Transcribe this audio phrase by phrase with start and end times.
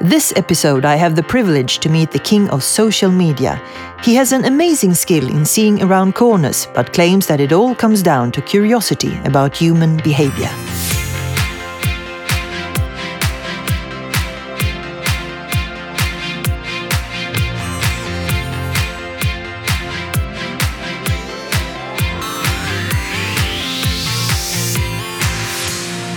[0.00, 3.60] This episode, I have the privilege to meet the king of social media.
[4.04, 8.02] He has an amazing skill in seeing around corners, but claims that it all comes
[8.02, 10.50] down to curiosity about human behavior.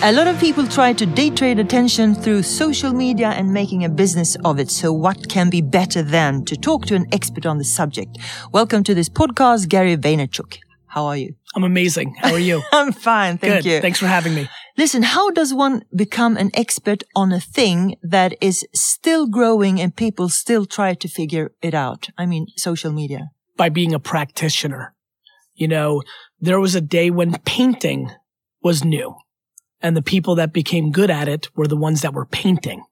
[0.02, 3.89] A lot of people try to day trade attention through social media and making a
[3.89, 4.71] business of it.
[4.71, 8.18] So what can be better than to talk to an expert on the subject?
[8.54, 10.60] Welcome to this podcast, Gary Vaynerchuk.
[10.88, 11.36] How are you?
[11.54, 12.15] I'm amazing.
[12.18, 12.61] How are you?
[12.71, 13.39] I'm fine.
[13.39, 13.65] Thank Good.
[13.65, 13.82] you.
[13.82, 14.47] Thanks for having me.
[14.77, 19.93] Listen, how does one become an expert on a thing that is still growing and
[19.93, 22.07] people still try to figure it out?
[22.18, 23.32] I mean, social media.
[23.57, 24.96] By being a practitioner.
[25.55, 26.04] You know,
[26.39, 28.11] there was a day when painting
[28.63, 29.18] was new
[29.82, 32.83] and the people that became good at it were the ones that were painting.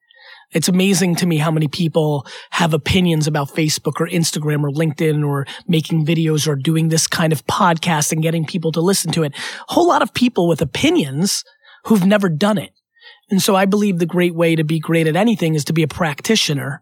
[0.51, 5.27] It's amazing to me how many people have opinions about Facebook or Instagram or LinkedIn
[5.27, 9.23] or making videos or doing this kind of podcast and getting people to listen to
[9.23, 9.33] it.
[9.67, 11.43] A whole lot of people with opinions
[11.85, 12.71] who've never done it.
[13.29, 15.83] And so I believe the great way to be great at anything is to be
[15.83, 16.81] a practitioner.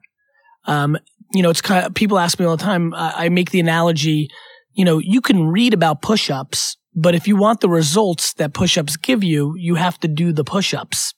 [0.66, 0.96] Um,
[1.34, 2.94] you know, it's kind of, people ask me all the time.
[2.94, 4.30] I, I make the analogy,
[4.74, 8.96] you know, you can read about push-ups, but if you want the results that push-ups
[8.98, 11.14] give you, you have to do the push-ups.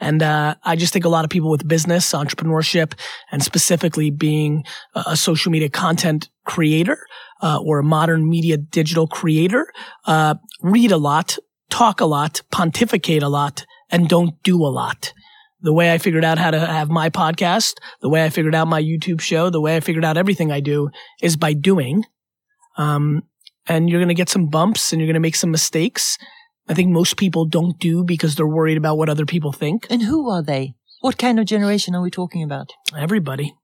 [0.00, 2.94] And uh, I just think a lot of people with business, entrepreneurship,
[3.30, 6.98] and specifically being a, social media content creator
[7.42, 9.72] uh, or a modern media digital creator,
[10.06, 11.38] uh, read a lot,
[11.70, 15.12] talk a lot, pontificate a lot, and don't do a lot.
[15.60, 18.68] The way I figured out how to have my podcast, the way I figured out
[18.68, 22.04] my YouTube show, the way I figured out everything I do is by doing.
[22.76, 23.22] Um,
[23.68, 26.16] and you're going to get some bumps and you're going to make some mistakes.
[26.68, 29.86] I think most people don't do because they're worried about what other people think.
[29.90, 30.74] And who are they?
[31.00, 32.72] What kind of generation are we talking about?
[32.96, 33.54] Everybody.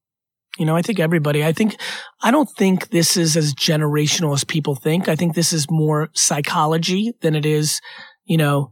[0.58, 1.44] You know, I think everybody.
[1.44, 1.76] I think,
[2.22, 5.08] I don't think this is as generational as people think.
[5.08, 7.80] I think this is more psychology than it is,
[8.24, 8.70] you know,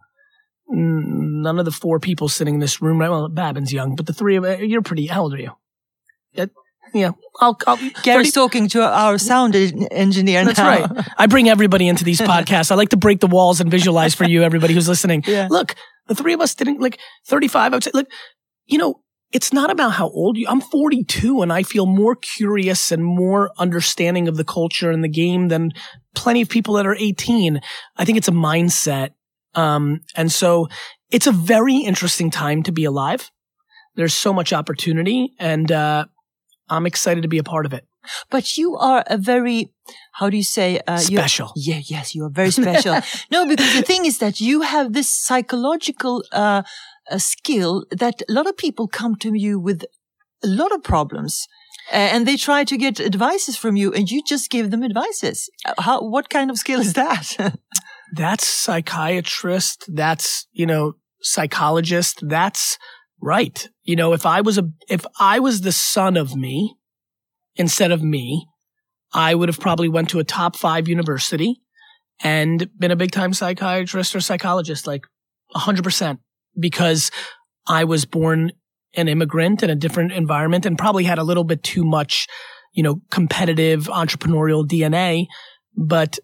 [0.68, 3.10] none of the four people sitting in this room, right?
[3.10, 5.50] Well, Babin's young, but the three of you're pretty, how old are you?
[6.94, 10.66] Yeah, I'll, I'll Gary's 30, talking to our sound engineer That's now.
[10.68, 11.06] right.
[11.16, 12.70] I bring everybody into these podcasts.
[12.70, 15.24] I like to break the walls and visualize for you, everybody who's listening.
[15.32, 15.48] Yeah.
[15.50, 15.74] Look,
[16.08, 17.72] the three of us didn't like 35.
[17.72, 18.06] I would say, look,
[18.66, 19.00] you know,
[19.32, 20.46] it's not about how old you.
[20.46, 25.08] I'm 42 and I feel more curious and more understanding of the culture and the
[25.08, 25.72] game than
[26.14, 27.60] plenty of people that are 18.
[27.96, 29.10] I think it's a mindset.
[29.54, 30.68] Um, and so
[31.10, 33.30] it's a very interesting time to be alive.
[33.94, 36.06] There's so much opportunity and, uh,
[36.72, 37.86] I'm excited to be a part of it.
[38.30, 39.70] But you are a very,
[40.12, 40.80] how do you say?
[40.86, 41.52] Uh, special.
[41.54, 42.98] Yeah, yes, you are very special.
[43.30, 46.62] no, because the thing is that you have this psychological uh,
[47.18, 49.84] skill that a lot of people come to you with
[50.42, 51.46] a lot of problems.
[51.92, 55.50] Uh, and they try to get advices from you, and you just give them advices.
[55.64, 56.00] Uh, how?
[56.00, 57.58] What kind of skill is that?
[58.12, 59.84] that's psychiatrist.
[59.88, 62.20] That's you know psychologist.
[62.22, 62.78] That's
[63.22, 63.68] Right.
[63.84, 66.74] You know, if I was a, if I was the son of me
[67.54, 68.48] instead of me,
[69.12, 71.60] I would have probably went to a top five university
[72.22, 75.02] and been a big time psychiatrist or psychologist, like
[75.54, 76.18] a hundred percent
[76.58, 77.12] because
[77.68, 78.50] I was born
[78.94, 82.26] an immigrant in a different environment and probably had a little bit too much,
[82.72, 85.26] you know, competitive entrepreneurial DNA.
[85.76, 86.18] But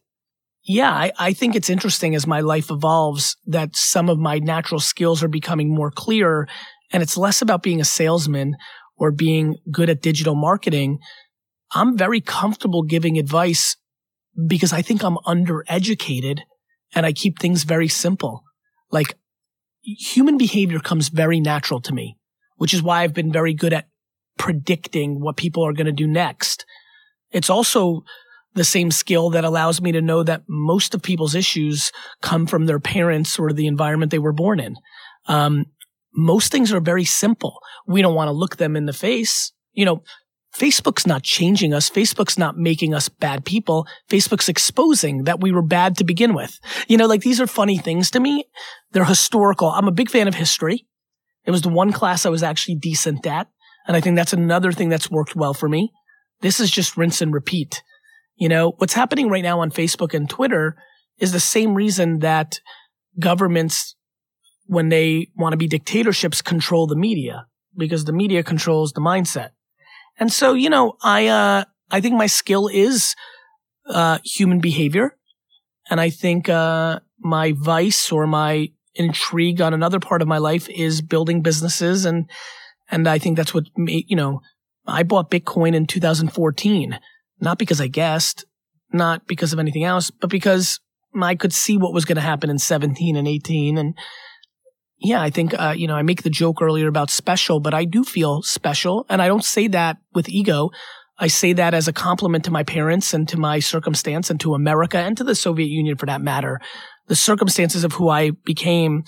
[0.64, 4.80] yeah, I, I, think it's interesting as my life evolves that some of my natural
[4.80, 6.46] skills are becoming more clear
[6.92, 8.56] and it's less about being a salesman
[8.96, 10.98] or being good at digital marketing.
[11.72, 13.76] I'm very comfortable giving advice
[14.46, 16.40] because I think I'm undereducated
[16.94, 18.42] and I keep things very simple.
[18.90, 19.18] Like
[19.82, 22.16] human behavior comes very natural to me,
[22.56, 23.88] which is why I've been very good at
[24.38, 26.64] predicting what people are going to do next.
[27.30, 28.04] It's also
[28.54, 32.66] the same skill that allows me to know that most of people's issues come from
[32.66, 34.76] their parents or the environment they were born in.
[35.26, 35.66] Um,
[36.18, 37.60] most things are very simple.
[37.86, 39.52] We don't want to look them in the face.
[39.72, 40.02] You know,
[40.56, 41.88] Facebook's not changing us.
[41.88, 43.86] Facebook's not making us bad people.
[44.10, 46.58] Facebook's exposing that we were bad to begin with.
[46.88, 48.44] You know, like these are funny things to me.
[48.90, 49.68] They're historical.
[49.68, 50.86] I'm a big fan of history.
[51.44, 53.46] It was the one class I was actually decent at.
[53.86, 55.92] And I think that's another thing that's worked well for me.
[56.40, 57.82] This is just rinse and repeat.
[58.36, 60.76] You know, what's happening right now on Facebook and Twitter
[61.18, 62.60] is the same reason that
[63.18, 63.94] governments
[64.68, 69.50] when they want to be dictatorships control the media because the media controls the mindset.
[70.20, 73.16] And so, you know, I, uh, I think my skill is,
[73.88, 75.16] uh, human behavior.
[75.90, 80.68] And I think, uh, my vice or my intrigue on another part of my life
[80.68, 82.28] is building businesses and,
[82.90, 84.40] And I think that's what made, you know,
[84.86, 86.98] I bought Bitcoin in 2014,
[87.40, 88.44] not because I guessed,
[88.92, 90.80] not because of anything else, but because
[91.20, 93.76] I could see what was going to happen in 17 and 18.
[93.76, 93.94] And
[95.00, 97.84] yeah, I think, uh, you know, I make the joke earlier about special, but I
[97.84, 99.06] do feel special.
[99.08, 100.70] And I don't say that with ego.
[101.18, 104.54] I say that as a compliment to my parents and to my circumstance and to
[104.54, 106.60] America and to the Soviet Union for that matter.
[107.06, 109.04] The circumstances of who I became,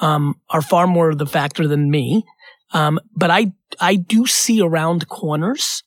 [0.00, 2.24] um, are far more the factor than me.
[2.72, 5.82] Um, but I, I do see around corners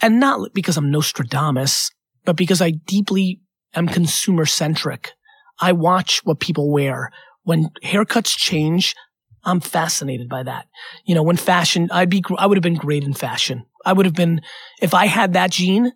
[0.00, 1.90] and not because I'm Nostradamus,
[2.24, 3.40] but because I deeply
[3.74, 5.12] am consumer centric.
[5.60, 7.10] I watch what people wear.
[7.44, 8.94] When haircuts change,
[9.44, 10.66] I'm fascinated by that.
[11.04, 13.66] You know, when fashion, I'd be, I would have been great in fashion.
[13.84, 14.40] I would have been,
[14.80, 15.92] if I had that gene,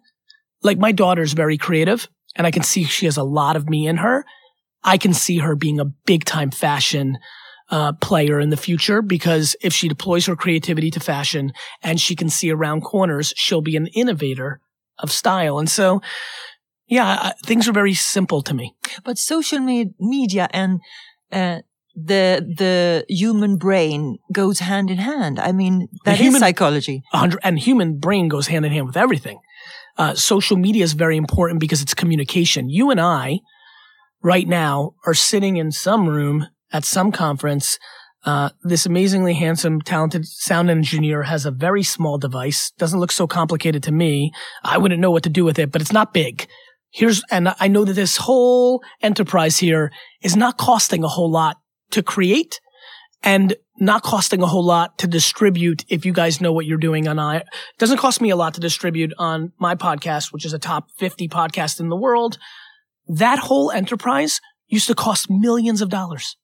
[0.63, 3.87] like my daughter's very creative and I can see she has a lot of me
[3.87, 4.25] in her.
[4.85, 7.19] I can see her being a big time fashion
[7.71, 11.53] uh, player in the future because if she deploys her creativity to fashion
[11.83, 14.61] and she can see around corners, she'll be an innovator
[14.99, 15.59] of style.
[15.59, 16.01] And so,
[16.87, 18.75] yeah, things are very simple to me.
[19.05, 20.81] But social me- media and
[21.33, 21.61] uh,
[21.95, 25.39] the the human brain goes hand in hand.
[25.39, 27.03] I mean, that human, is psychology.
[27.43, 29.41] And human brain goes hand in hand with everything.
[29.97, 32.71] Uh, social media is very important because it's communication.
[32.71, 33.41] You and I,
[34.23, 37.79] right now, are sitting in some room at some conference.
[38.25, 42.71] Uh, this amazingly handsome, talented sound engineer has a very small device.
[42.79, 44.33] Doesn't look so complicated to me.
[44.63, 46.47] I wouldn't know what to do with it, but it's not big.
[46.91, 49.93] Here's, and I know that this whole enterprise here
[50.23, 51.59] is not costing a whole lot
[51.91, 52.61] to create
[53.23, 57.07] and not costing a whole lot to distribute if you guys know what you're doing
[57.07, 57.39] on I.
[57.39, 57.47] It
[57.79, 61.29] doesn't cost me a lot to distribute on my podcast, which is a top 50
[61.29, 62.39] podcast in the world.
[63.07, 66.37] That whole enterprise used to cost millions of dollars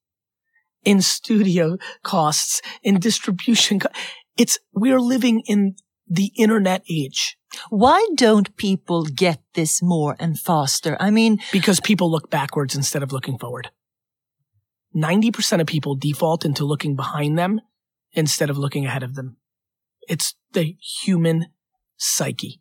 [0.84, 3.80] in studio costs, in distribution.
[3.80, 3.88] Co-
[4.36, 5.76] it's, we're living in
[6.06, 7.36] the internet age.
[7.70, 10.96] Why don't people get this more and faster?
[11.00, 13.70] I mean, because people look backwards instead of looking forward.
[14.94, 17.60] 90% of people default into looking behind them
[18.12, 19.36] instead of looking ahead of them.
[20.08, 21.46] It's the human
[21.96, 22.60] psyche.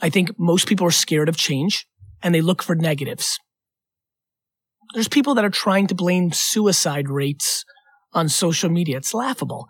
[0.00, 1.86] I think most people are scared of change
[2.22, 3.38] and they look for negatives.
[4.94, 7.64] There's people that are trying to blame suicide rates
[8.12, 8.96] on social media.
[8.96, 9.68] It's laughable.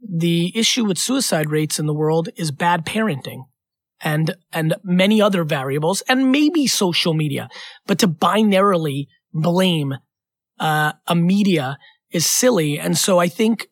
[0.00, 3.44] The issue with suicide rates in the world is bad parenting
[4.02, 7.48] and, and many other variables and maybe social media.
[7.86, 9.94] But to binarily blame,
[10.58, 11.78] uh, a media
[12.10, 12.78] is silly.
[12.78, 13.68] And so I think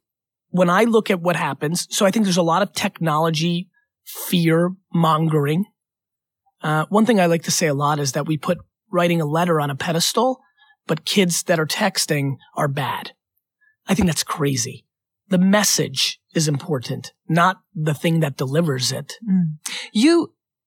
[0.51, 3.69] when I look at what happens, so I think there's a lot of technology
[4.05, 5.65] fear mongering.
[6.63, 8.59] Uh, one thing I like to say a lot is that we put
[8.91, 10.41] writing a letter on a pedestal,
[10.87, 13.13] but kids that are texting are bad.
[13.87, 14.87] I think that's crazy.
[15.29, 17.55] The message is important, not
[17.89, 19.09] the thing that delivers it.
[19.31, 19.45] Mm.
[19.93, 20.13] You,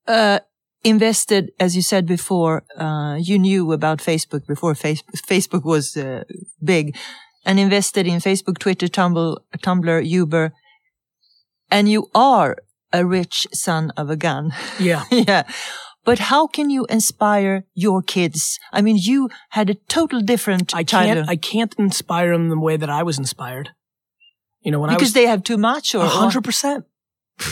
[0.08, 0.40] uh,
[0.84, 5.04] invested, as you said before, uh, you knew about Facebook before face-
[5.34, 6.24] Facebook was uh,
[6.74, 6.86] big
[7.46, 10.46] and invested in Facebook, Twitter, Tumblr, Tumblr, Uber.
[11.70, 12.52] And you are
[12.94, 14.52] a rich son of a gun.
[14.80, 15.04] Yeah.
[15.12, 15.44] yeah.
[16.04, 18.58] But how can you inspire your kids?
[18.74, 21.26] I mean, you had a total different I childhood.
[21.26, 23.70] can't, I can't inspire them the way that I was inspired.
[24.62, 26.06] You know, when because I was, they have too much or?
[26.06, 26.86] hundred percent.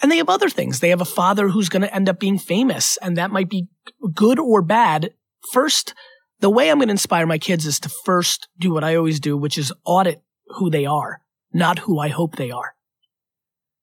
[0.00, 0.78] And they have other things.
[0.78, 3.66] They have a father who's going to end up being famous and that might be
[4.14, 5.12] good or bad.
[5.52, 5.92] First,
[6.38, 9.18] the way I'm going to inspire my kids is to first do what I always
[9.18, 11.20] do, which is audit who they are,
[11.52, 12.74] not who I hope they are.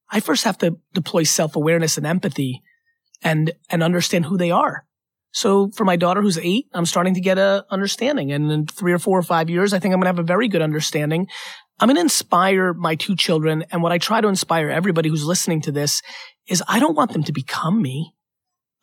[0.09, 2.61] I first have to deploy self-awareness and empathy
[3.21, 4.85] and, and understand who they are.
[5.31, 8.31] So for my daughter who's eight, I'm starting to get a understanding.
[8.31, 10.23] And in three or four or five years, I think I'm going to have a
[10.23, 11.27] very good understanding.
[11.79, 13.65] I'm going to inspire my two children.
[13.71, 16.01] And what I try to inspire everybody who's listening to this
[16.47, 18.13] is I don't want them to become me.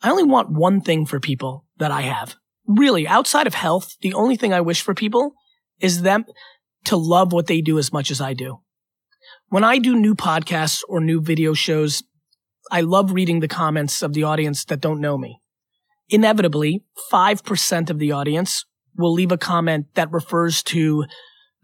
[0.01, 2.35] I only want one thing for people that I have.
[2.67, 5.33] Really, outside of health, the only thing I wish for people
[5.79, 6.25] is them
[6.85, 8.59] to love what they do as much as I do.
[9.47, 12.03] When I do new podcasts or new video shows,
[12.71, 15.39] I love reading the comments of the audience that don't know me.
[16.09, 21.05] Inevitably, 5% of the audience will leave a comment that refers to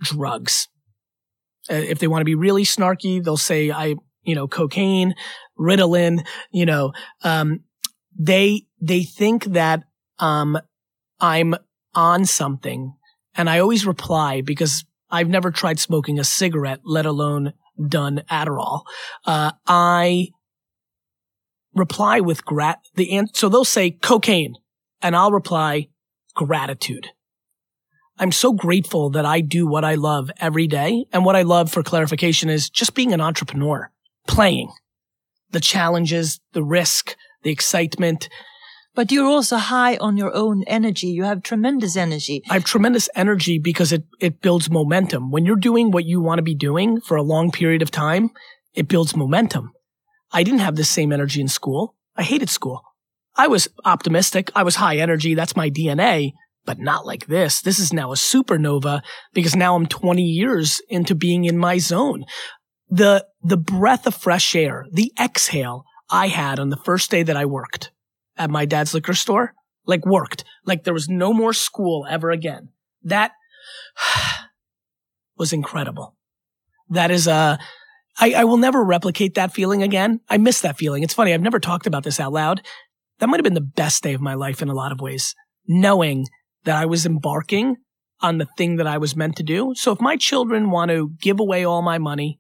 [0.01, 0.67] drugs.
[1.69, 5.13] Uh, if they want to be really snarky, they'll say, I, you know, cocaine,
[5.57, 7.61] Ritalin, you know, um,
[8.17, 9.83] they, they think that,
[10.19, 10.57] um,
[11.19, 11.55] I'm
[11.93, 12.93] on something.
[13.35, 17.53] And I always reply because I've never tried smoking a cigarette, let alone
[17.88, 18.83] done Adderall.
[19.25, 20.29] Uh, I
[21.73, 24.55] reply with grat, the, an- so they'll say cocaine
[25.01, 25.88] and I'll reply
[26.35, 27.09] gratitude.
[28.19, 31.05] I'm so grateful that I do what I love every day.
[31.13, 33.91] And what I love for clarification is just being an entrepreneur,
[34.27, 34.71] playing
[35.51, 38.27] the challenges, the risk, the excitement.
[38.93, 41.07] But you're also high on your own energy.
[41.07, 42.43] You have tremendous energy.
[42.49, 45.31] I have tremendous energy because it, it builds momentum.
[45.31, 48.31] When you're doing what you want to be doing for a long period of time,
[48.73, 49.71] it builds momentum.
[50.31, 51.95] I didn't have the same energy in school.
[52.17, 52.83] I hated school.
[53.38, 54.51] I was optimistic.
[54.53, 55.33] I was high energy.
[55.33, 56.33] That's my DNA
[56.69, 57.63] but not like this.
[57.63, 59.01] This is now a supernova
[59.33, 62.25] because now I'm 20 years into being in my zone.
[62.89, 67.35] The, the breath of fresh air, the exhale I had on the first day that
[67.35, 67.89] I worked
[68.38, 69.55] at my dad's liquor store,
[69.88, 72.69] like worked, like there was no more school ever again.
[73.01, 73.31] That
[75.35, 76.15] was incredible.
[76.88, 77.57] That is a,
[78.19, 80.19] I, I will never replicate that feeling again.
[80.29, 81.01] I miss that feeling.
[81.01, 81.33] It's funny.
[81.33, 82.61] I've never talked about this out loud.
[83.17, 85.33] That might have been the best day of my life in a lot of ways,
[85.67, 86.27] knowing
[86.69, 87.77] that I was embarking
[88.21, 89.73] on the thing that I was meant to do.
[89.75, 92.39] So if my children want to give away all my money,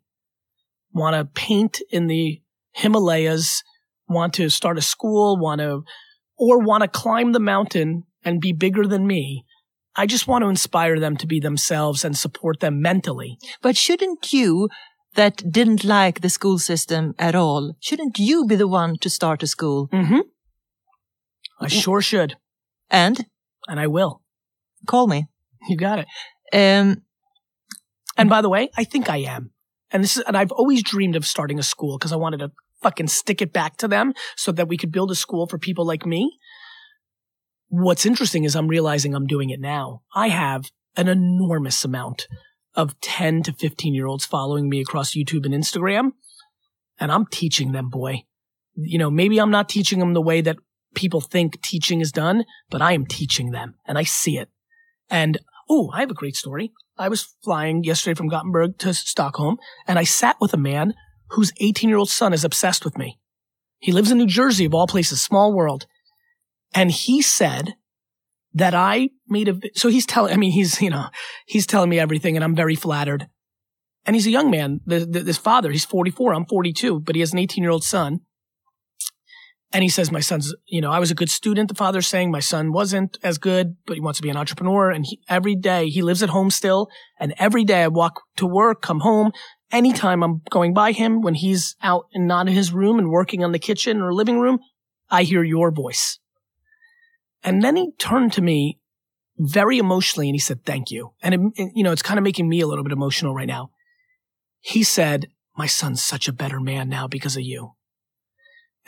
[0.93, 2.39] want to paint in the
[2.73, 3.63] Himalayas,
[4.07, 5.81] want to start a school, want to,
[6.37, 9.45] or want to climb the mountain and be bigger than me,
[9.95, 13.39] I just want to inspire them to be themselves and support them mentally.
[13.63, 14.69] But shouldn't you,
[15.15, 19.41] that didn't like the school system at all, shouldn't you be the one to start
[19.41, 19.89] a school?
[19.91, 20.19] Mm-hmm.
[21.59, 22.35] I sure should.
[22.91, 23.25] And
[23.69, 24.21] and I will.
[24.87, 25.27] Call me.
[25.67, 26.07] You got it.
[26.51, 27.03] Um,
[28.17, 29.51] and by the way, I think I am.
[29.91, 32.51] And this is, and I've always dreamed of starting a school because I wanted to
[32.81, 35.85] fucking stick it back to them so that we could build a school for people
[35.85, 36.37] like me.
[37.67, 40.01] What's interesting is I'm realizing I'm doing it now.
[40.13, 42.27] I have an enormous amount
[42.75, 46.11] of 10 to 15 year olds following me across YouTube and Instagram.
[46.99, 48.23] And I'm teaching them, boy.
[48.75, 50.57] You know, maybe I'm not teaching them the way that
[50.95, 54.49] people think teaching is done, but I am teaching them and I see it.
[55.09, 56.71] And oh, I have a great story.
[56.97, 60.93] I was flying yesterday from Gothenburg to Stockholm and I sat with a man
[61.31, 63.19] whose 18 year old son is obsessed with me.
[63.79, 65.85] He lives in New Jersey of all places, small world.
[66.73, 67.75] And he said
[68.53, 71.07] that I made a, so he's telling, I mean, he's, you know,
[71.45, 73.27] he's telling me everything and I'm very flattered.
[74.05, 77.39] And he's a young man, this father, he's 44, I'm 42, but he has an
[77.39, 78.21] 18 year old son.
[79.71, 81.69] And he says, my son's, you know, I was a good student.
[81.69, 84.89] The father's saying my son wasn't as good, but he wants to be an entrepreneur.
[84.89, 86.89] And he, every day he lives at home still.
[87.19, 89.31] And every day I walk to work, come home.
[89.71, 93.43] Anytime I'm going by him when he's out and not in his room and working
[93.43, 94.57] on the kitchen or living room,
[95.11, 96.17] I hear your voice.
[97.43, 98.79] And then he turned to me
[99.37, 101.11] very emotionally and he said, thank you.
[101.21, 103.69] And, it, you know, it's kind of making me a little bit emotional right now.
[104.59, 107.73] He said, my son's such a better man now because of you.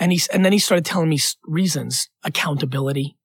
[0.01, 3.17] And he's, and then he started telling me reasons, accountability.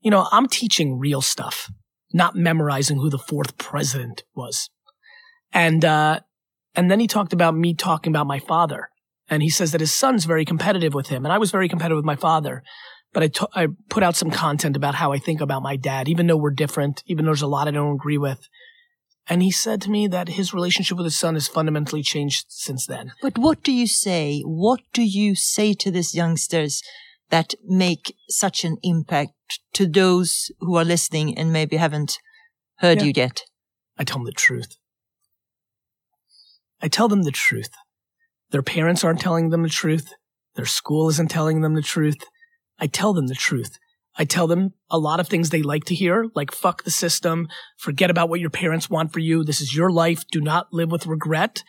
[0.00, 1.70] You know, I'm teaching real stuff,
[2.14, 4.70] not memorizing who the fourth president was.
[5.52, 6.20] And, uh,
[6.74, 8.88] and then he talked about me talking about my father.
[9.28, 11.26] And he says that his son's very competitive with him.
[11.26, 12.62] And I was very competitive with my father.
[13.12, 16.08] But I, t- I put out some content about how I think about my dad,
[16.08, 18.48] even though we're different, even though there's a lot I don't agree with.
[19.28, 22.86] And he said to me that his relationship with his son has fundamentally changed since
[22.86, 23.12] then.
[23.20, 24.40] But what do you say?
[24.40, 26.82] What do you say to these youngsters
[27.28, 29.32] that make such an impact
[29.74, 32.18] to those who are listening and maybe haven't
[32.78, 33.04] heard yeah.
[33.04, 33.42] you yet?
[33.98, 34.76] I tell them the truth.
[36.80, 37.70] I tell them the truth.
[38.50, 40.14] Their parents aren't telling them the truth.
[40.54, 42.16] Their school isn't telling them the truth.
[42.78, 43.78] I tell them the truth.
[44.18, 47.48] I tell them a lot of things they like to hear, like fuck the system,
[47.76, 49.44] forget about what your parents want for you.
[49.44, 50.24] This is your life.
[50.30, 51.62] Do not live with regret.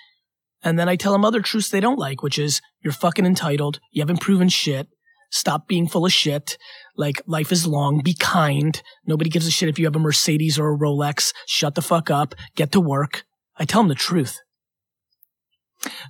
[0.63, 3.79] And then I tell them other truths they don't like, which is you're fucking entitled.
[3.91, 4.87] You haven't proven shit.
[5.31, 6.57] Stop being full of shit.
[6.97, 8.01] Like life is long.
[8.03, 8.81] Be kind.
[9.05, 11.33] Nobody gives a shit if you have a Mercedes or a Rolex.
[11.45, 12.33] Shut the fuck up.
[12.55, 13.25] Get to work.
[13.57, 14.39] I tell them the truth.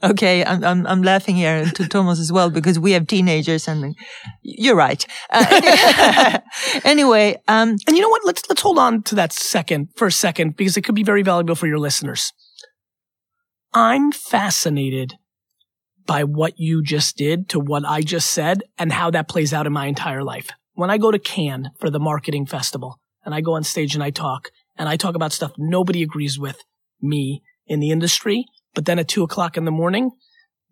[0.03, 3.95] Okay, I'm, I'm, I'm laughing here to Thomas as well because we have teenagers and
[4.41, 5.05] you're right.
[5.29, 6.39] Uh,
[6.83, 8.25] anyway, um, and you know what?
[8.25, 11.21] Let's, let's hold on to that second for a second because it could be very
[11.21, 12.33] valuable for your listeners.
[13.73, 15.13] I'm fascinated
[16.05, 19.67] by what you just did to what I just said and how that plays out
[19.67, 20.49] in my entire life.
[20.73, 24.03] When I go to Cannes for the marketing festival and I go on stage and
[24.03, 26.63] I talk and I talk about stuff nobody agrees with
[26.99, 28.45] me in the industry,
[28.79, 30.12] but then at two o'clock in the morning,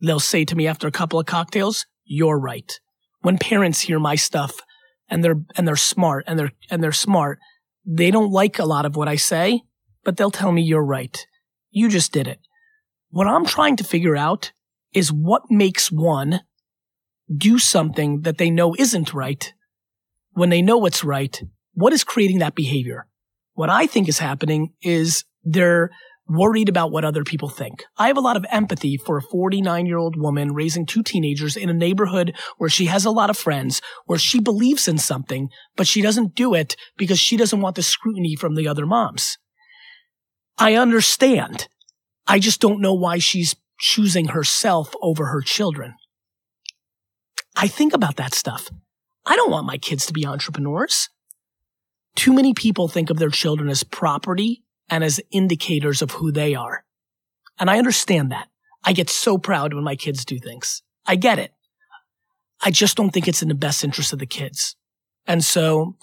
[0.01, 2.79] they'll say to me after a couple of cocktails, you're right.
[3.19, 4.61] When parents hear my stuff
[5.09, 7.39] and they're, and they're smart and they're, and they're smart,
[7.85, 9.63] they don't like a lot of what I say,
[10.05, 11.27] but they'll tell me you're right.
[11.69, 12.39] You just did it.
[13.09, 14.53] What I'm trying to figure out
[14.93, 16.39] is what makes one
[17.35, 19.53] do something that they know isn't right
[20.31, 21.43] when they know what's right.
[21.73, 23.05] What is creating that behavior?
[23.51, 25.91] What I think is happening is they're
[26.29, 27.83] worried about what other people think.
[27.97, 31.55] I have a lot of empathy for a 49 year old woman raising two teenagers
[31.55, 35.49] in a neighborhood where she has a lot of friends, where she believes in something,
[35.75, 39.37] but she doesn't do it because she doesn't want the scrutiny from the other moms.
[40.57, 41.67] I understand.
[42.27, 45.95] I just don't know why she's choosing herself over her children.
[47.55, 48.69] I think about that stuff.
[49.25, 51.09] I don't want my kids to be entrepreneurs.
[52.15, 56.55] Too many people think of their children as property and as indicators of who they
[56.55, 56.83] are.
[57.59, 58.47] And I understand that.
[58.83, 60.81] I get so proud when my kids do things.
[61.05, 61.51] I get it.
[62.61, 64.75] I just don't think it's in the best interest of the kids.
[65.25, 65.95] And so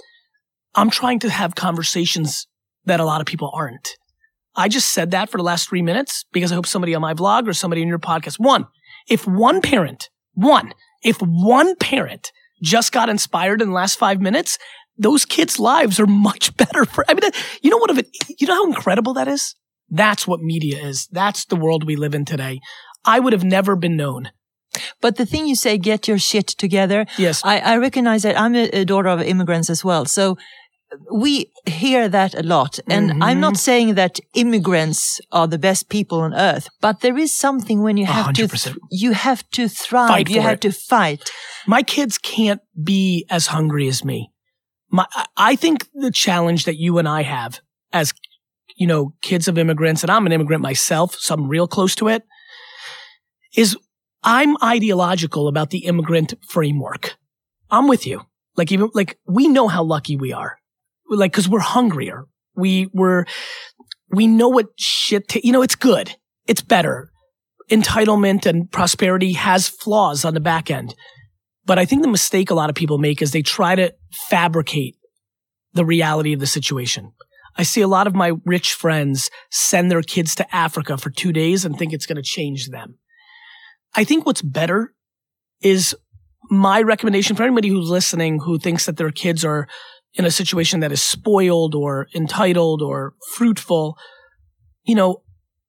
[0.75, 2.47] I'm trying to have conversations
[2.85, 3.97] that a lot of people aren't.
[4.57, 7.15] I just said that for the last three minutes because I hope somebody on my
[7.15, 8.39] vlog or somebody in your podcast.
[8.39, 8.67] One,
[9.09, 12.31] if one parent, one, if one parent
[12.63, 14.59] just got inspired in the last five minutes,
[14.97, 17.31] those kids' lives are much better for, I mean,
[17.63, 18.09] you know what, if it,
[18.41, 19.55] you know how incredible that is?
[19.91, 21.09] That's what media is.
[21.13, 22.61] That's the world we live in today.
[23.05, 24.31] I would have never been known.
[25.01, 27.07] But the thing you say, get your shit together.
[27.17, 27.43] Yes.
[27.45, 30.05] I, I recognize that I'm a, a daughter of immigrants as well.
[30.05, 30.37] So
[31.13, 32.79] we hear that a lot.
[32.89, 33.23] And mm-hmm.
[33.23, 37.83] I'm not saying that immigrants are the best people on earth, but there is something
[37.83, 38.35] when you have 100%.
[38.35, 40.29] to, th- you have to thrive.
[40.29, 40.61] you have it.
[40.63, 41.31] to fight.
[41.67, 44.31] My kids can't be as hungry as me.
[44.95, 47.59] My, I think the challenge that you and I have
[47.93, 48.15] as,
[48.77, 52.07] you know, kids of immigrants, and I'm an immigrant myself, so I'm real close to
[52.07, 52.23] it,
[53.57, 53.77] is
[54.23, 57.17] I'm ideological about the immigrant framework.
[57.73, 58.21] I'm with you.
[58.57, 60.59] Like even, like we know how lucky we are
[61.09, 62.27] like, cause we're hungrier.
[62.55, 63.27] We were,
[64.11, 66.15] we know what shit, t- you know, it's good.
[66.47, 67.11] It's better.
[67.71, 70.95] Entitlement and prosperity has flaws on the back end.
[71.67, 73.95] But I think the mistake a lot of people make is they try to
[74.29, 74.97] fabricate
[75.73, 77.13] the reality of the situation.
[77.57, 81.33] I see a lot of my rich friends send their kids to Africa for two
[81.33, 82.99] days and think it's going to change them.
[83.95, 84.93] I think what's better
[85.61, 85.95] is
[86.51, 89.69] my recommendation for anybody who's listening who thinks that their kids are
[90.15, 93.97] in a situation that is spoiled or entitled or fruitful.
[94.85, 95.23] You know,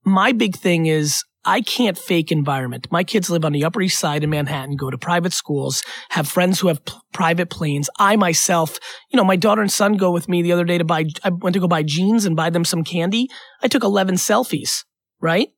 [0.03, 2.87] my big thing is I can't fake environment.
[2.91, 6.27] My kids live on the Upper East Side in Manhattan, go to private schools, have
[6.27, 7.89] friends who have p- private planes.
[7.99, 8.79] I myself,
[9.11, 11.29] you know, my daughter and son go with me the other day to buy, I
[11.29, 13.29] went to go buy jeans and buy them some candy.
[13.61, 14.83] I took 11 selfies,
[15.21, 15.49] right?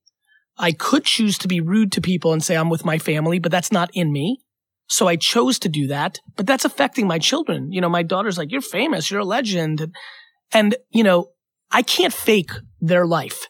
[0.57, 3.51] I could choose to be rude to people and say I'm with my family, but
[3.51, 4.41] that's not in me.
[4.87, 7.71] So I chose to do that, but that's affecting my children.
[7.71, 9.93] You know, my daughter's like, you're famous, you're a legend.
[10.51, 11.31] And, you know,
[11.71, 13.47] I can't fake their life,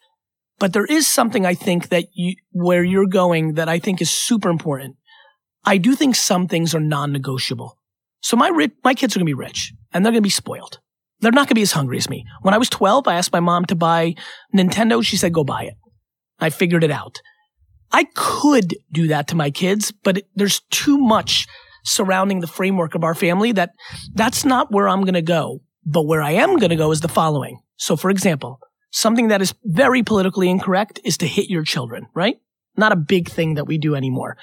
[0.60, 4.10] but there is something I think that you, where you're going that I think is
[4.10, 4.96] super important.
[5.66, 7.78] I do think some things are non-negotiable.
[8.22, 10.30] So my rich, my kids are going to be rich and they're going to be
[10.30, 10.80] spoiled.
[11.20, 12.26] They're not going to be as hungry as me.
[12.42, 14.16] When I was 12, I asked my mom to buy
[14.56, 15.04] Nintendo.
[15.04, 15.76] She said, go buy it.
[16.40, 17.22] I figured it out.
[17.92, 21.48] I could do that to my kids, but it, there's too much
[21.84, 23.72] surrounding the framework of our family that
[24.14, 25.62] that's not where I'm going to go.
[25.86, 27.62] But where I am going to go is the following.
[27.78, 28.60] So for example,
[28.98, 32.38] something that is very politically incorrect is to hit your children, right?
[32.76, 34.38] Not a big thing that we do anymore.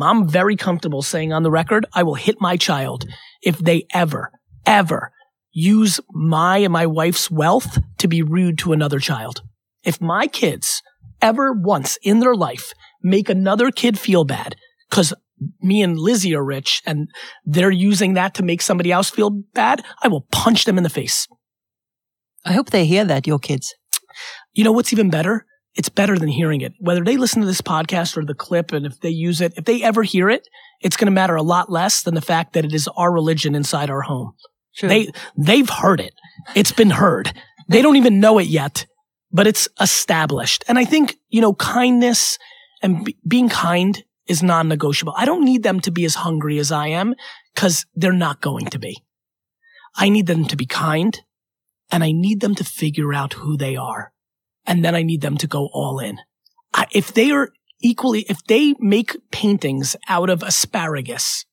[0.00, 3.04] I'm very comfortable saying on the record, I will hit my child
[3.42, 4.30] if they ever,
[4.64, 5.10] ever
[5.52, 9.42] use my and my wife's wealth to be rude to another child.
[9.82, 10.82] If my kids
[11.20, 14.54] ever once in their life make another kid feel bad
[14.88, 15.14] because
[15.60, 17.08] me and Lizzie are rich and
[17.44, 20.90] they're using that to make somebody else feel bad, I will punch them in the
[20.90, 21.26] face.
[22.44, 23.74] I hope they hear that, your kids.
[24.56, 25.44] You know what's even better?
[25.74, 26.72] It's better than hearing it.
[26.80, 29.66] Whether they listen to this podcast or the clip and if they use it, if
[29.66, 30.48] they ever hear it,
[30.80, 33.54] it's going to matter a lot less than the fact that it is our religion
[33.54, 34.32] inside our home.
[34.80, 36.14] They, they've heard it.
[36.54, 37.34] It's been heard.
[37.68, 38.86] They don't even know it yet,
[39.30, 40.64] but it's established.
[40.68, 42.38] And I think, you know, kindness
[42.82, 45.14] and be- being kind is non-negotiable.
[45.18, 47.14] I don't need them to be as hungry as I am
[47.54, 49.04] because they're not going to be.
[49.94, 51.20] I need them to be kind
[51.90, 54.12] and I need them to figure out who they are.
[54.66, 56.18] And then I need them to go all in.
[56.74, 57.50] I, if they are
[57.80, 61.44] equally, if they make paintings out of asparagus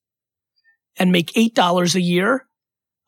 [0.98, 2.48] and make $8 a year,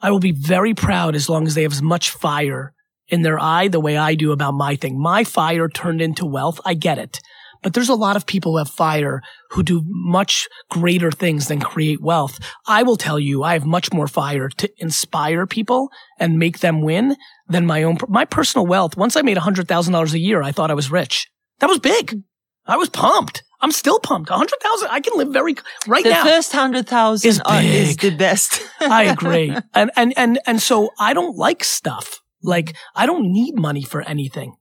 [0.01, 2.73] I will be very proud as long as they have as much fire
[3.07, 4.99] in their eye the way I do about my thing.
[4.99, 6.59] My fire turned into wealth.
[6.65, 7.19] I get it.
[7.65, 11.59] But there's a lot of people who have fire who do much greater things than
[11.59, 12.39] create wealth.
[12.67, 16.83] I will tell you, I have much more fire to inspire people and make them
[16.83, 17.15] win
[17.47, 18.95] than my own, my personal wealth.
[18.95, 21.27] Once I made $100,000 a year, I thought I was rich.
[21.57, 22.21] That was big.
[22.67, 23.41] I was pumped.
[23.61, 24.29] I'm still pumped.
[24.29, 24.89] A hundred thousand.
[24.91, 25.55] I can live very
[25.87, 26.23] right the now.
[26.23, 28.61] The first hundred thousand is, is, the best.
[28.79, 29.57] I agree.
[29.73, 34.03] And, and, and, and so I don't like stuff Like, I don't need money for
[34.03, 34.53] anything.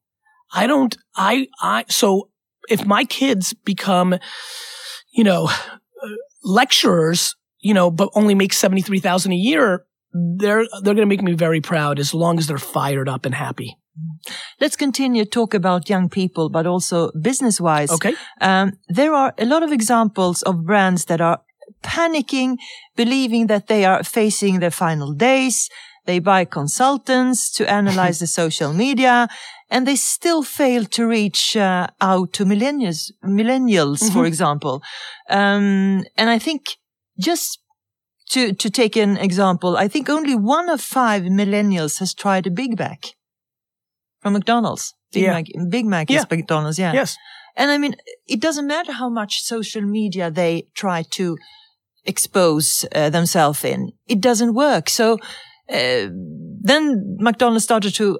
[0.55, 2.31] I don't, I, I, so
[2.69, 4.17] if my kids become,
[5.13, 5.51] you know,
[6.43, 11.33] lecturers, you know, but only make 73,000 a year, they're, they're going to make me
[11.33, 13.77] very proud as long as they're fired up and happy.
[14.61, 17.91] Let's continue to talk about young people, but also business wise.
[17.93, 18.15] Okay.
[18.41, 21.41] Um, there are a lot of examples of brands that are
[21.83, 22.57] panicking,
[22.97, 25.69] believing that they are facing their final days.
[26.07, 29.29] They buy consultants to analyze the social media
[29.71, 34.13] and they still fail to reach uh, out to millennials, millennials, mm-hmm.
[34.13, 34.83] for example.
[35.31, 36.77] Um, and I think
[37.19, 37.59] just
[38.31, 42.51] to, to take an example, I think only one of five millennials has tried a
[42.51, 43.07] Big Mac
[44.21, 44.95] from McDonald's.
[45.13, 45.33] Big yeah.
[45.33, 46.21] Mac, Big Mac yeah.
[46.21, 46.79] is McDonald's.
[46.79, 46.93] Yeah.
[46.93, 47.17] Yes.
[47.57, 51.39] And I mean, it doesn't matter how much social media they try to
[52.05, 53.93] expose uh, themselves in.
[54.07, 54.91] It doesn't work.
[54.91, 55.19] So
[55.69, 56.09] uh,
[56.61, 58.19] then McDonald's started to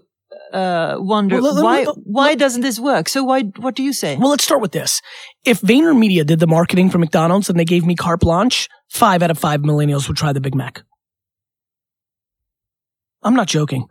[0.53, 3.09] uh, wonder well, why me, why doesn't this work?
[3.09, 4.17] So why what do you say?
[4.17, 5.03] Well, let's start with this.
[5.45, 9.31] If VaynerMedia did the marketing for McDonald's and they gave me carte blanche, five out
[9.31, 10.83] of five millennials would try the Big Mac.
[13.23, 13.87] I'm not joking.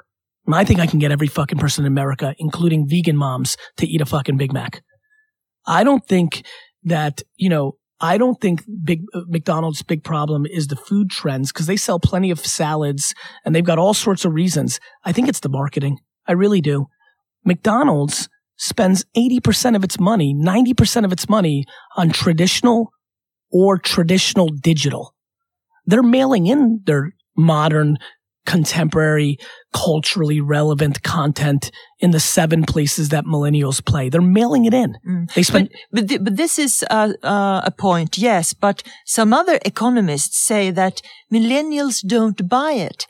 [0.51, 4.01] I think I can get every fucking person in America, including vegan moms, to eat
[4.01, 4.83] a fucking Big Mac.
[5.65, 6.45] I don't think
[6.83, 11.53] that, you know, I don't think big uh, McDonald's big problem is the food trends
[11.53, 14.81] because they sell plenty of salads and they've got all sorts of reasons.
[15.05, 15.99] I think it's the marketing.
[16.27, 16.87] I really do.
[17.45, 21.63] McDonald's spends 80% of its money, 90% of its money
[21.95, 22.91] on traditional
[23.49, 25.15] or traditional digital.
[25.85, 27.97] They're mailing in their modern
[28.45, 29.37] contemporary,
[29.73, 34.09] culturally relevant content in the seven places that millennials play.
[34.09, 34.95] They're mailing it in.
[35.07, 35.33] Mm.
[35.33, 35.69] They spend.
[35.91, 38.53] But but, th- but this is uh, uh, a point, yes.
[38.53, 41.01] But some other economists say that
[41.31, 43.07] millennials don't buy it.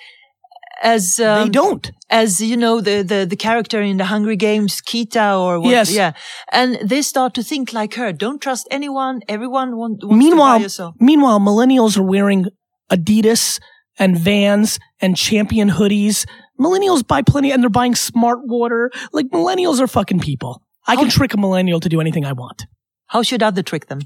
[0.82, 4.82] As um, they don't, as you know, the, the the character in the Hungry Games,
[4.82, 6.12] Kita, or what, yes, yeah,
[6.52, 8.12] and they start to think like her.
[8.12, 9.22] Don't trust anyone.
[9.30, 12.48] Everyone want, wants meanwhile, to buy Meanwhile, millennials are wearing
[12.92, 13.60] Adidas
[14.00, 16.26] and Vans and Champion hoodies.
[16.60, 18.92] Millennials buy plenty and they're buying smart water.
[19.12, 20.62] Like millennials are fucking people.
[20.88, 22.66] I can trick a millennial to do anything I want.
[23.08, 24.02] How should other trick them?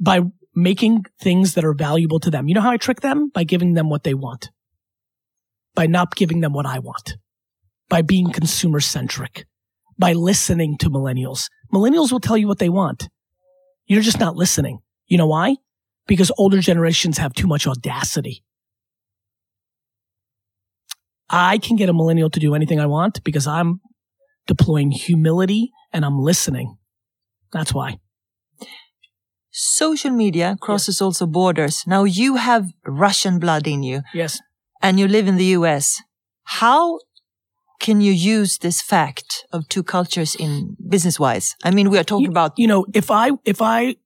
[0.00, 0.22] By
[0.54, 2.48] making things that are valuable to them.
[2.48, 3.28] You know how I trick them?
[3.28, 4.50] By giving them what they want.
[5.74, 7.16] By not giving them what I want.
[7.88, 9.46] By being consumer centric.
[9.98, 11.48] By listening to millennials.
[11.72, 13.08] Millennials will tell you what they want.
[13.86, 14.80] You're just not listening.
[15.06, 15.56] You know why?
[16.06, 18.42] Because older generations have too much audacity.
[21.28, 23.80] I can get a millennial to do anything I want because I'm
[24.46, 26.76] deploying humility and I'm listening.
[27.52, 27.98] That's why.
[29.50, 31.02] Social media crosses yes.
[31.02, 31.84] also borders.
[31.86, 34.02] Now you have Russian blood in you.
[34.12, 34.40] Yes.
[34.82, 36.02] And you live in the US.
[36.44, 36.98] How
[37.80, 41.56] can you use this fact of two cultures in business wise?
[41.64, 42.52] I mean, we are talking you, about.
[42.58, 43.96] You know, if I, if I,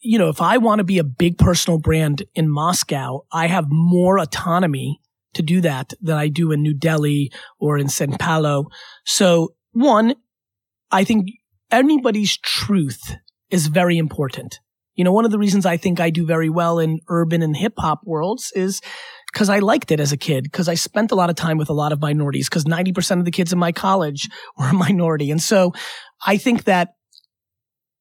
[0.00, 3.66] you know, if I want to be a big personal brand in Moscow, I have
[3.68, 5.00] more autonomy
[5.36, 8.66] to do that than I do in New Delhi or in Sao Paulo.
[9.04, 10.14] So one,
[10.90, 11.28] I think
[11.70, 13.16] anybody's truth
[13.50, 14.60] is very important.
[14.94, 17.54] You know, one of the reasons I think I do very well in urban and
[17.54, 18.80] hip hop worlds is
[19.30, 21.68] because I liked it as a kid, because I spent a lot of time with
[21.68, 25.30] a lot of minorities, because 90% of the kids in my college were a minority.
[25.30, 25.74] And so
[26.24, 26.94] I think that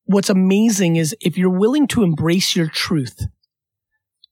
[0.05, 3.25] what's amazing is if you're willing to embrace your truth,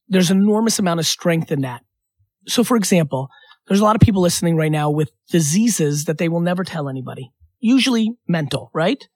[0.08, 1.84] there's an enormous amount of strength in that
[2.48, 3.30] so for example,
[3.68, 6.90] there's a lot of people listening right now with diseases that they will never tell
[6.90, 9.08] anybody, usually mental, right?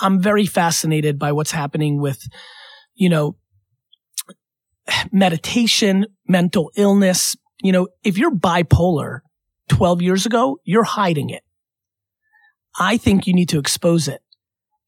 [0.00, 2.28] I'm very fascinated by what's happening with,
[2.94, 3.36] you know,
[5.10, 7.36] meditation, mental illness.
[7.62, 9.20] You know, if you're bipolar
[9.68, 11.42] 12 years ago, you're hiding it.
[12.78, 14.20] I think you need to expose it.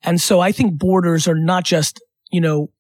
[0.03, 2.00] And so I think borders are not just,
[2.31, 2.70] you know,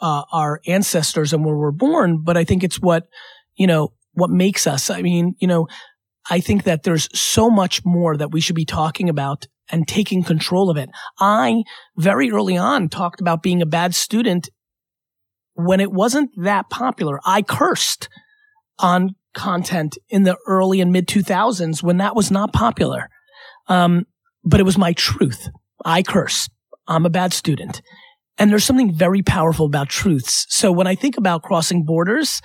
[0.00, 3.08] uh, our ancestors and where we're born, but I think it's what,
[3.56, 4.90] you know, what makes us.
[4.90, 5.66] I mean, you know,
[6.28, 10.22] I think that there's so much more that we should be talking about and taking
[10.22, 10.90] control of it.
[11.18, 11.62] I
[11.96, 14.50] very early on talked about being a bad student
[15.54, 17.20] when it wasn't that popular.
[17.24, 18.08] I cursed
[18.78, 23.08] on content in the early and mid 2000s when that was not popular.
[23.68, 24.06] Um,
[24.44, 25.48] but it was my truth.
[25.84, 26.48] I curse.
[26.86, 27.82] I'm a bad student.
[28.38, 30.46] And there's something very powerful about truths.
[30.48, 32.40] So when I think about crossing borders,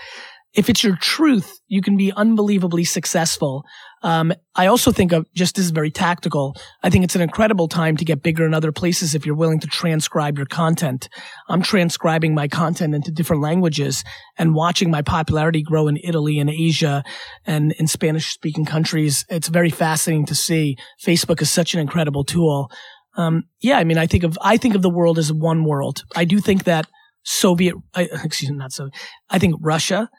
[0.56, 3.66] if it's your truth, you can be unbelievably successful.
[4.04, 6.56] Um, I also think of just this is very tactical.
[6.82, 9.60] I think it's an incredible time to get bigger in other places if you're willing
[9.60, 11.10] to transcribe your content.
[11.50, 14.04] I'm transcribing my content into different languages
[14.38, 17.04] and watching my popularity grow in Italy and Asia
[17.46, 19.26] and in Spanish speaking countries.
[19.30, 20.78] It's very fascinating to see.
[21.04, 22.72] Facebook is such an incredible tool.
[23.18, 26.04] Um, yeah, I mean, I think of I think of the world as one world.
[26.16, 26.88] I do think that
[27.24, 28.90] Soviet, excuse me, not so.
[29.30, 30.10] I think Russia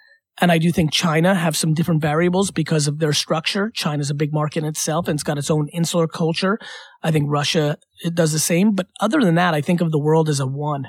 [0.40, 3.70] and I do think China have some different variables because of their structure.
[3.74, 6.58] China's a big market in itself and it's got its own insular culture.
[7.02, 8.74] I think Russia it does the same.
[8.74, 10.88] But other than that, I think of the world as a one.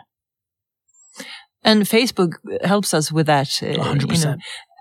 [1.64, 2.34] And Facebook
[2.64, 3.48] helps us with that.
[3.48, 4.18] 100%.
[4.18, 4.36] You know.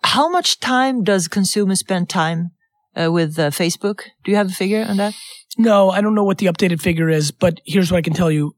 [0.05, 2.51] How much time does consumers spend time
[3.01, 4.03] uh, with uh, Facebook?
[4.25, 5.15] Do you have a figure on that?
[5.59, 8.31] No, I don't know what the updated figure is, but here's what I can tell
[8.31, 8.57] you.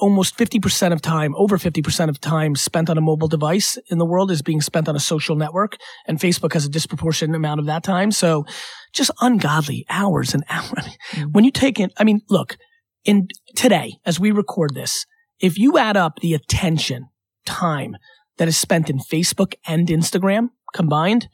[0.00, 4.06] Almost 50% of time, over 50% of time spent on a mobile device in the
[4.06, 5.76] world is being spent on a social network.
[6.06, 8.10] And Facebook has a disproportionate amount of that time.
[8.10, 8.46] So
[8.92, 10.96] just ungodly hours and hours.
[11.12, 11.32] Mm-hmm.
[11.32, 12.56] When you take it, I mean, look,
[13.04, 15.04] in today, as we record this,
[15.38, 17.08] if you add up the attention
[17.46, 17.96] time
[18.38, 21.28] that is spent in Facebook and Instagram combined,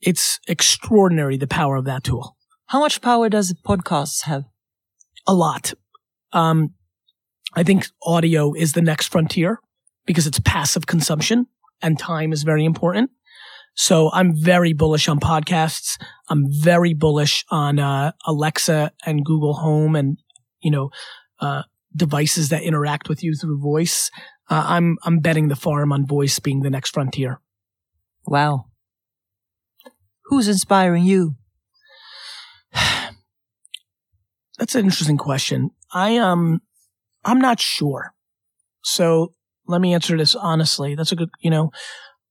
[0.00, 2.36] it's extraordinary the power of that tool.
[2.66, 4.44] How much power does podcasts have?
[5.26, 5.72] A lot.
[6.32, 6.74] Um,
[7.52, 9.60] I think audio is the next frontier
[10.06, 11.46] because it's passive consumption
[11.82, 13.10] and time is very important.
[13.74, 15.98] So I'm very bullish on podcasts.
[16.28, 20.18] I'm very bullish on uh, Alexa and Google Home and
[20.60, 20.90] you know
[21.40, 21.62] uh,
[21.94, 24.10] devices that interact with you through voice.
[24.48, 27.40] Uh, I'm I'm betting the farm on voice being the next frontier.
[28.26, 28.66] Wow.
[30.26, 31.34] Who's inspiring you?
[34.58, 35.70] That's an interesting question.
[35.92, 36.62] I um
[37.24, 38.12] I'm not sure.
[38.82, 39.34] So
[39.66, 40.94] let me answer this honestly.
[40.94, 41.70] That's a good, you know,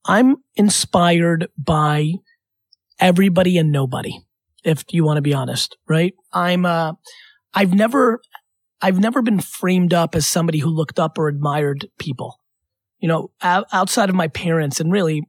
[0.06, 2.14] I'm inspired by
[3.00, 4.20] everybody and nobody,
[4.64, 6.14] if you want to be honest, right?
[6.32, 6.94] I'm, uh,
[7.54, 8.22] I've never,
[8.82, 12.40] I've never been framed up as somebody who looked up or admired people.
[13.00, 15.24] You know, outside of my parents and really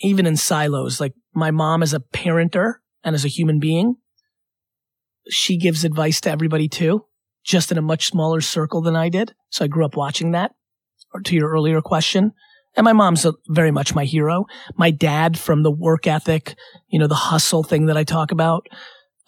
[0.00, 3.96] even in silos, like my mom as a parenter and as a human being,
[5.28, 7.04] she gives advice to everybody too
[7.44, 9.34] just in a much smaller circle than I did.
[9.50, 10.52] So I grew up watching that.
[11.14, 12.32] Or to your earlier question.
[12.74, 14.46] And my mom's a, very much my hero.
[14.76, 16.54] My dad from the work ethic,
[16.88, 18.66] you know, the hustle thing that I talk about.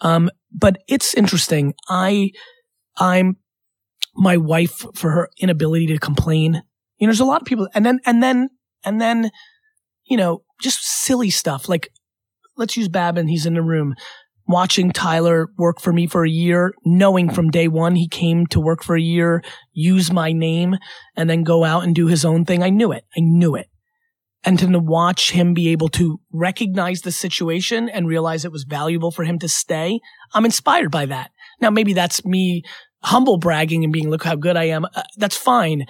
[0.01, 1.75] Um, but it's interesting.
[1.87, 2.31] I,
[2.97, 3.37] I'm
[4.15, 6.63] my wife for her inability to complain.
[6.97, 8.49] You know, there's a lot of people and then, and then,
[8.83, 9.29] and then,
[10.05, 11.91] you know, just silly stuff like,
[12.57, 13.27] let's use Babin.
[13.27, 13.93] He's in the room
[14.47, 18.59] watching Tyler work for me for a year, knowing from day one he came to
[18.59, 20.75] work for a year, use my name,
[21.15, 22.63] and then go out and do his own thing.
[22.63, 23.05] I knew it.
[23.17, 23.67] I knew it.
[24.43, 29.09] And to watch him be able to recognize the situation and realize it was valuable
[29.09, 29.99] for him to stay,
[30.35, 31.31] I'm inspired by that.
[31.59, 32.63] Now, maybe that's me
[33.01, 34.85] humble bragging and being, look how good I am.
[34.85, 35.85] Uh, that's fine.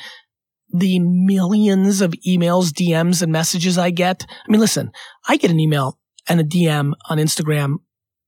[0.73, 4.25] The millions of emails, DMs, and messages I get.
[4.29, 4.91] I mean, listen,
[5.27, 7.77] I get an email and a DM on Instagram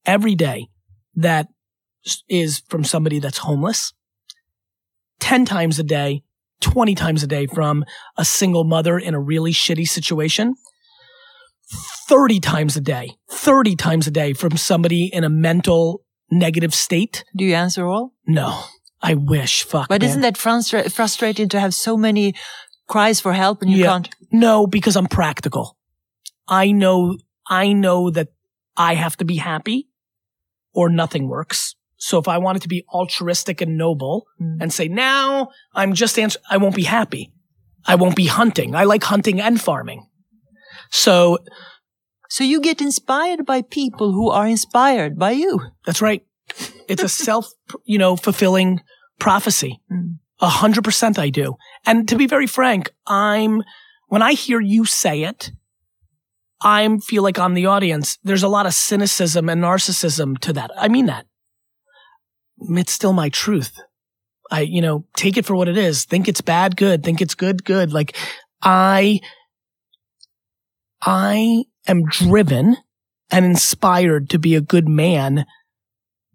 [0.07, 0.67] every day
[1.15, 1.47] that
[2.29, 3.93] is from somebody that's homeless,
[5.19, 6.23] 10 times a day,
[6.61, 7.85] 20 times a day from
[8.17, 10.55] a single mother in a really shitty situation,
[12.07, 17.23] 30 times a day, 30 times a day from somebody in a mental negative state.
[17.35, 18.13] Do you answer all?
[18.25, 18.63] No.
[19.01, 19.63] I wish.
[19.63, 19.89] Fuck.
[19.89, 20.09] But man.
[20.09, 22.33] isn't that frustra- frustrating to have so many
[22.87, 23.87] cries for help and you yeah.
[23.87, 24.09] can't?
[24.31, 25.77] No, because I'm practical.
[26.47, 27.17] I know,
[27.47, 28.29] I know that
[28.75, 29.86] I have to be happy
[30.77, 31.73] or nothing works.
[31.97, 34.61] So if I wanted to be altruistic and noble mm.
[34.61, 37.31] and say, now I'm just answer, I won't be happy.
[37.87, 38.75] I won't be hunting.
[38.75, 40.07] I like hunting and farming.
[40.91, 41.39] So,
[42.29, 45.59] so you get inspired by people who are inspired by you.
[45.87, 46.23] That's right.
[46.87, 47.51] It's a self,
[47.85, 48.81] you know, fulfilling
[49.17, 49.81] prophecy.
[49.91, 50.19] Mm.
[50.41, 51.55] A hundred percent I do.
[51.87, 53.63] And to be very frank, I'm,
[54.09, 55.49] when I hear you say it,
[56.61, 58.17] I feel like I'm the audience.
[58.23, 60.71] There's a lot of cynicism and narcissism to that.
[60.75, 61.27] I mean that.
[62.57, 63.73] It's still my truth.
[64.49, 66.05] I, you know, take it for what it is.
[66.05, 67.03] Think it's bad, good.
[67.03, 67.93] Think it's good, good.
[67.93, 68.15] Like
[68.61, 69.19] I,
[71.01, 72.77] I am driven
[73.29, 75.45] and inspired to be a good man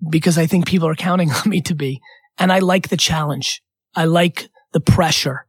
[0.09, 2.01] because I think people are counting on me to be.
[2.39, 3.63] And I like the challenge.
[3.95, 5.47] I like the pressure.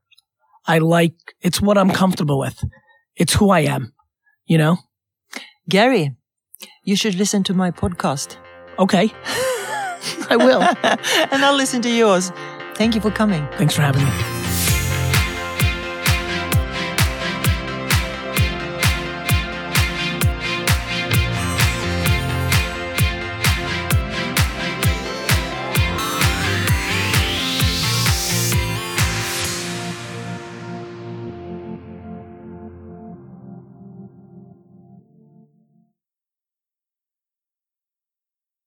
[0.65, 2.63] I like, it's what I'm comfortable with.
[3.15, 3.92] It's who I am
[4.45, 4.77] you know?
[5.69, 6.15] Gary,
[6.83, 8.37] you should listen to my podcast.
[8.79, 9.13] Okay.
[10.29, 10.61] I will.
[11.31, 12.31] and I'll listen to yours.
[12.75, 13.47] Thank you for coming.
[13.57, 14.32] Thanks for having me.